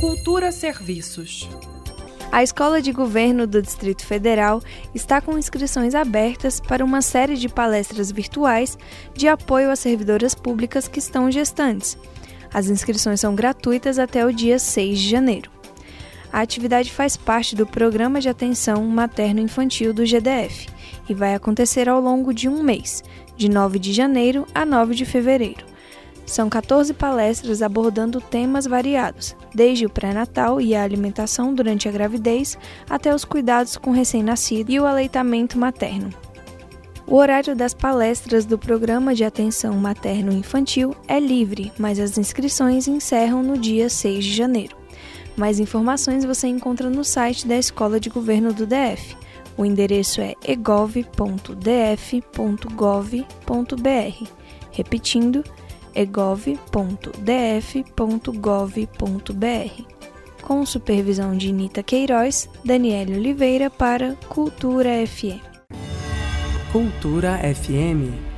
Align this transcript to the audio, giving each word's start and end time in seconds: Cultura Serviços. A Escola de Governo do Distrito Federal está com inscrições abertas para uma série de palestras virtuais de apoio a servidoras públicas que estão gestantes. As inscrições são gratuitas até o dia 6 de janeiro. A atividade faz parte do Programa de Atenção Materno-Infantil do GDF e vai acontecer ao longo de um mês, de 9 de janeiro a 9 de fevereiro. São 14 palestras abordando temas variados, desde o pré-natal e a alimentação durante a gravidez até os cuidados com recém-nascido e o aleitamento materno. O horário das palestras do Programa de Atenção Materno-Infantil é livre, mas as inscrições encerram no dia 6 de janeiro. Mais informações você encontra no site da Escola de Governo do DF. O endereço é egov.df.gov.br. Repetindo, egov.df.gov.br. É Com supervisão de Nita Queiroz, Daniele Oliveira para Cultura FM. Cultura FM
Cultura 0.00 0.52
Serviços. 0.52 1.48
A 2.30 2.42
Escola 2.42 2.82
de 2.82 2.92
Governo 2.92 3.46
do 3.46 3.62
Distrito 3.62 4.04
Federal 4.04 4.60
está 4.94 5.22
com 5.22 5.38
inscrições 5.38 5.94
abertas 5.94 6.60
para 6.60 6.84
uma 6.84 7.00
série 7.00 7.34
de 7.34 7.48
palestras 7.48 8.12
virtuais 8.12 8.76
de 9.14 9.26
apoio 9.26 9.70
a 9.70 9.76
servidoras 9.76 10.34
públicas 10.34 10.86
que 10.86 10.98
estão 10.98 11.30
gestantes. 11.30 11.96
As 12.52 12.68
inscrições 12.68 13.20
são 13.20 13.34
gratuitas 13.34 13.98
até 13.98 14.24
o 14.26 14.32
dia 14.34 14.58
6 14.58 14.98
de 15.00 15.08
janeiro. 15.08 15.50
A 16.30 16.40
atividade 16.42 16.92
faz 16.92 17.16
parte 17.16 17.56
do 17.56 17.66
Programa 17.66 18.20
de 18.20 18.28
Atenção 18.28 18.84
Materno-Infantil 18.84 19.94
do 19.94 20.04
GDF 20.04 20.66
e 21.08 21.14
vai 21.14 21.34
acontecer 21.34 21.88
ao 21.88 22.00
longo 22.02 22.34
de 22.34 22.50
um 22.50 22.62
mês, 22.62 23.02
de 23.34 23.48
9 23.48 23.78
de 23.78 23.94
janeiro 23.94 24.46
a 24.54 24.66
9 24.66 24.94
de 24.94 25.06
fevereiro. 25.06 25.65
São 26.26 26.50
14 26.50 26.92
palestras 26.92 27.62
abordando 27.62 28.20
temas 28.20 28.66
variados, 28.66 29.36
desde 29.54 29.86
o 29.86 29.90
pré-natal 29.90 30.60
e 30.60 30.74
a 30.74 30.82
alimentação 30.82 31.54
durante 31.54 31.88
a 31.88 31.92
gravidez 31.92 32.58
até 32.90 33.14
os 33.14 33.24
cuidados 33.24 33.76
com 33.76 33.92
recém-nascido 33.92 34.70
e 34.72 34.80
o 34.80 34.84
aleitamento 34.86 35.56
materno. 35.56 36.10
O 37.06 37.14
horário 37.14 37.54
das 37.54 37.72
palestras 37.72 38.44
do 38.44 38.58
Programa 38.58 39.14
de 39.14 39.22
Atenção 39.22 39.74
Materno-Infantil 39.76 40.92
é 41.06 41.20
livre, 41.20 41.72
mas 41.78 42.00
as 42.00 42.18
inscrições 42.18 42.88
encerram 42.88 43.44
no 43.44 43.56
dia 43.56 43.88
6 43.88 44.24
de 44.24 44.34
janeiro. 44.34 44.76
Mais 45.36 45.60
informações 45.60 46.24
você 46.24 46.48
encontra 46.48 46.90
no 46.90 47.04
site 47.04 47.46
da 47.46 47.56
Escola 47.56 48.00
de 48.00 48.10
Governo 48.10 48.52
do 48.52 48.66
DF. 48.66 49.14
O 49.56 49.64
endereço 49.64 50.20
é 50.20 50.34
egov.df.gov.br. 50.44 51.54
Repetindo, 54.72 55.44
egov.df.gov.br. 55.96 58.86
É 59.44 59.66
Com 60.42 60.64
supervisão 60.64 61.36
de 61.36 61.50
Nita 61.52 61.82
Queiroz, 61.82 62.48
Daniele 62.64 63.16
Oliveira 63.16 63.68
para 63.70 64.14
Cultura 64.28 64.90
FM. 65.06 65.40
Cultura 66.70 67.38
FM 67.54 68.35